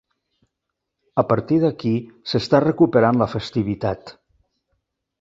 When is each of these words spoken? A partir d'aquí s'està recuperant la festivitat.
A 1.23 1.25
partir 1.33 1.59
d'aquí 1.65 1.93
s'està 2.33 2.65
recuperant 2.65 3.23
la 3.23 3.31
festivitat. 3.37 4.19